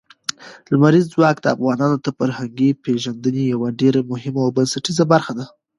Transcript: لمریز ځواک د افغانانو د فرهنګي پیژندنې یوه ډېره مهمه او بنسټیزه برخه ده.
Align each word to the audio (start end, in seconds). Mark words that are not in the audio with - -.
لمریز 0.71 1.05
ځواک 1.13 1.37
د 1.41 1.45
افغانانو 1.55 1.97
د 1.99 2.07
فرهنګي 2.17 2.69
پیژندنې 2.83 3.43
یوه 3.53 3.69
ډېره 3.79 3.99
مهمه 4.11 4.41
او 4.45 4.53
بنسټیزه 4.57 5.03
برخه 5.13 5.31
ده. 5.37 5.45